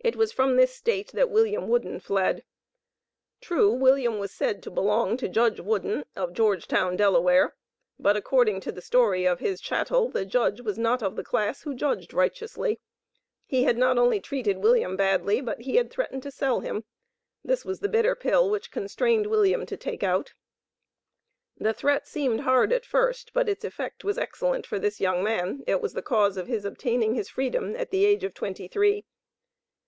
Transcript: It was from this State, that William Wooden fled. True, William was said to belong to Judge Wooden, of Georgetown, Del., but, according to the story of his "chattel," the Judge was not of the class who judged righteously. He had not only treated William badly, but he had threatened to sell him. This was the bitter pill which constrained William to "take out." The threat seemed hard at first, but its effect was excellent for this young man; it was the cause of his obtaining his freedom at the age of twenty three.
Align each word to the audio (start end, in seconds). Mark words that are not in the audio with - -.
It 0.00 0.16
was 0.16 0.32
from 0.32 0.56
this 0.56 0.76
State, 0.76 1.12
that 1.12 1.30
William 1.30 1.66
Wooden 1.66 1.98
fled. 1.98 2.44
True, 3.40 3.72
William 3.72 4.18
was 4.18 4.32
said 4.32 4.62
to 4.64 4.70
belong 4.70 5.16
to 5.16 5.30
Judge 5.30 5.60
Wooden, 5.60 6.04
of 6.14 6.34
Georgetown, 6.34 6.94
Del., 6.94 7.22
but, 7.98 8.14
according 8.14 8.60
to 8.60 8.70
the 8.72 8.82
story 8.82 9.24
of 9.26 9.40
his 9.40 9.62
"chattel," 9.62 10.10
the 10.10 10.26
Judge 10.26 10.60
was 10.60 10.76
not 10.76 11.02
of 11.02 11.16
the 11.16 11.24
class 11.24 11.62
who 11.62 11.72
judged 11.74 12.12
righteously. 12.12 12.80
He 13.46 13.64
had 13.64 13.78
not 13.78 13.96
only 13.96 14.20
treated 14.20 14.58
William 14.58 14.94
badly, 14.94 15.40
but 15.40 15.62
he 15.62 15.76
had 15.76 15.90
threatened 15.90 16.22
to 16.24 16.30
sell 16.30 16.60
him. 16.60 16.84
This 17.42 17.64
was 17.64 17.80
the 17.80 17.88
bitter 17.88 18.14
pill 18.14 18.50
which 18.50 18.70
constrained 18.70 19.26
William 19.28 19.64
to 19.64 19.76
"take 19.78 20.02
out." 20.02 20.34
The 21.56 21.72
threat 21.72 22.06
seemed 22.06 22.42
hard 22.42 22.74
at 22.74 22.84
first, 22.84 23.32
but 23.32 23.48
its 23.48 23.64
effect 23.64 24.04
was 24.04 24.18
excellent 24.18 24.66
for 24.66 24.78
this 24.78 25.00
young 25.00 25.22
man; 25.24 25.64
it 25.66 25.80
was 25.80 25.94
the 25.94 26.02
cause 26.02 26.36
of 26.36 26.46
his 26.46 26.66
obtaining 26.66 27.14
his 27.14 27.30
freedom 27.30 27.74
at 27.74 27.90
the 27.90 28.04
age 28.04 28.22
of 28.22 28.34
twenty 28.34 28.68
three. 28.68 29.06